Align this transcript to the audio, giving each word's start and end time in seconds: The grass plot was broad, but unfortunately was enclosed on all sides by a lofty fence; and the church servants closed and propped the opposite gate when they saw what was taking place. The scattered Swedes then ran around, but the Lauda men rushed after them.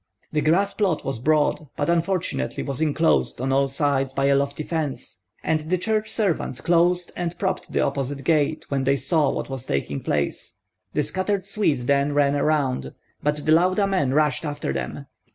The 0.31 0.41
grass 0.41 0.73
plot 0.73 1.05
was 1.05 1.19
broad, 1.19 1.67
but 1.77 1.87
unfortunately 1.87 2.63
was 2.63 2.81
enclosed 2.81 3.39
on 3.39 3.53
all 3.53 3.67
sides 3.67 4.13
by 4.13 4.25
a 4.25 4.35
lofty 4.35 4.63
fence; 4.63 5.21
and 5.43 5.69
the 5.69 5.77
church 5.77 6.09
servants 6.11 6.59
closed 6.59 7.11
and 7.15 7.37
propped 7.37 7.71
the 7.71 7.81
opposite 7.81 8.23
gate 8.23 8.65
when 8.69 8.83
they 8.85 8.95
saw 8.95 9.29
what 9.29 9.47
was 9.51 9.63
taking 9.67 10.01
place. 10.01 10.55
The 10.93 11.03
scattered 11.03 11.45
Swedes 11.45 11.85
then 11.85 12.13
ran 12.15 12.33
around, 12.35 12.95
but 13.21 13.45
the 13.45 13.51
Lauda 13.51 13.85
men 13.85 14.11
rushed 14.11 14.43
after 14.43 14.73
them. 14.73 15.05